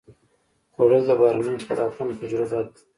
[0.73, 2.71] خوړل د بهرنیو خوراکونو تجربه ده